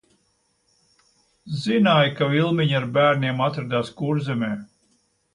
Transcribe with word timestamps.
Zināju, 1.65 2.13
ka 2.19 2.29
Vilmiņa 2.31 2.75
ar 2.79 2.87
bērniem 2.95 3.43
atradās 3.49 3.93
Kurzemē. 4.01 4.49